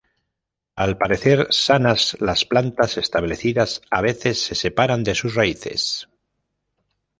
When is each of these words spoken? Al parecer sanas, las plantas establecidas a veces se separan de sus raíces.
Al 0.75 0.97
parecer 0.97 1.49
sanas, 1.51 2.17
las 2.19 2.43
plantas 2.43 2.97
establecidas 2.97 3.83
a 3.91 4.01
veces 4.01 4.43
se 4.43 4.55
separan 4.55 5.03
de 5.03 5.13
sus 5.13 5.35
raíces. 5.35 6.09